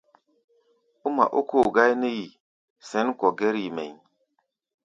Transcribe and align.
Ó 1.05 1.07
ŋma 1.11 1.23
ókóo 1.39 1.67
gáí 1.75 1.93
nɛ́ 2.01 2.13
yi 2.17 2.25
sɛ̌n 2.87 3.07
kɔ̧ 3.19 3.29
gɛ́r-yi 3.39 3.69
mɛʼí̧. 3.75 3.97